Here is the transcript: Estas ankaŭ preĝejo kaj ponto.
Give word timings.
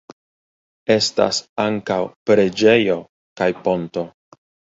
Estas 0.95 1.41
ankaŭ 1.65 1.99
preĝejo 2.29 2.97
kaj 3.43 3.51
ponto. 3.67 4.09